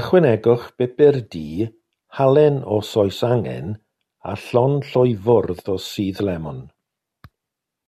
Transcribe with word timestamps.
Ychwanegwch 0.00 0.64
bupur 0.82 1.18
du, 1.34 1.42
halen 2.20 2.56
os 2.76 2.94
oes 3.02 3.20
angen, 3.30 3.68
a 4.30 4.40
llond 4.46 4.88
llwy 4.92 5.14
fwrdd 5.28 5.72
o 5.76 5.80
sudd 5.90 6.26
lemwn. 6.30 6.64